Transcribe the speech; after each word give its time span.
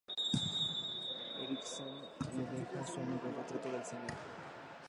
Erskine 1.41 2.09
le 2.35 2.43
deja 2.49 2.81
a 2.81 2.87
su 2.87 2.99
amigo 3.01 3.27
el 3.27 3.35
retrato 3.35 3.69
del 3.71 3.85
Sr. 3.85 4.13